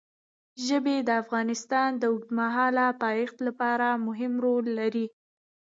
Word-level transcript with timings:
ژبې 0.65 0.97
د 1.07 1.09
افغانستان 1.23 1.89
د 1.97 2.03
اوږدمهاله 2.11 2.85
پایښت 3.03 3.37
لپاره 3.47 3.87
مهم 4.07 4.33
رول 4.45 4.65
لري. 4.79 5.05